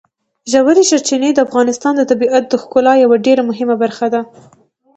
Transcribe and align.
ژورې 0.51 0.83
سرچینې 0.89 1.29
د 1.33 1.39
افغانستان 1.47 1.93
د 1.97 2.01
طبیعت 2.11 2.43
د 2.47 2.53
ښکلا 2.61 2.93
یوه 3.03 3.17
ډېره 3.25 3.41
مهمه 3.49 3.75
برخه 3.83 4.07
ده. 4.13 4.21